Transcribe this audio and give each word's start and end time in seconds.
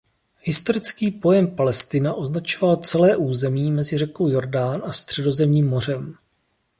Historicky 0.39 1.11
pojem 1.11 1.47
Palestina 1.47 2.13
označoval 2.13 2.75
celé 2.77 3.17
území 3.17 3.71
mezi 3.71 3.97
řekou 3.97 4.29
Jordán 4.29 4.81
a 4.85 4.91
Středozemním 4.91 5.67
mořem. 5.69 6.15